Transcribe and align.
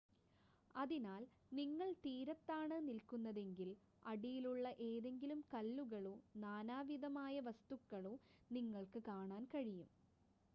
അതിനാൽ 0.75 1.23
നിങ്ങൾ 1.51 1.89
തീരത്താണ് 2.05 2.77
നിൽക്കുന്നതെങ്കിൽ 2.87 3.69
അടിയിലുള്ള 4.05 4.65
ഏതെങ്കിലും 4.87 5.43
കല്ലുകളോ 5.53 6.15
നാനാവിധമായ 6.45 7.37
വസ്തുക്കളോ 7.49 8.15
നിങ്ങൾക്ക് 8.51 9.01
കാണാൻ 9.07 9.45
കഴിയും 9.53 9.89